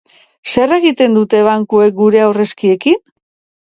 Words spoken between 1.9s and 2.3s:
gure